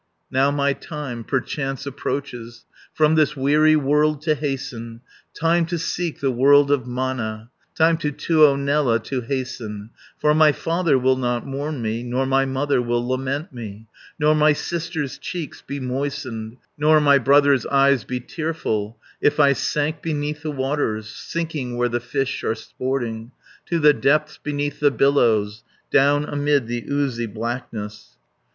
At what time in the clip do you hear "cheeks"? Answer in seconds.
15.19-15.61